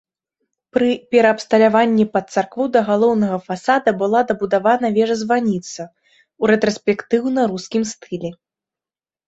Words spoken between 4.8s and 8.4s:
вежа-званіца ў рэтраспектыўна-рускім стылі.